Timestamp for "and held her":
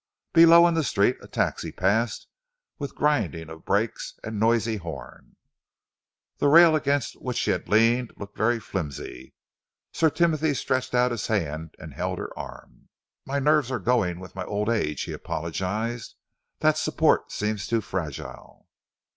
11.77-12.35